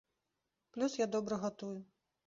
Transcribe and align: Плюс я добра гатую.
Плюс 0.73 0.97
я 1.01 1.07
добра 1.17 1.41
гатую. 1.47 1.75